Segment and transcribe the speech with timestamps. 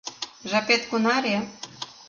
[0.49, 1.35] —Жапет кунаре?